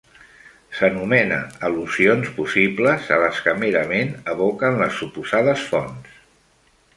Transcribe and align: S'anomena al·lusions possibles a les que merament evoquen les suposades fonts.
S'anomena 0.77 1.35
al·lusions 1.67 2.31
possibles 2.37 3.11
a 3.17 3.19
les 3.25 3.43
que 3.49 3.53
merament 3.65 4.11
evoquen 4.35 4.81
les 4.83 4.97
suposades 5.03 5.69
fonts. 5.75 6.19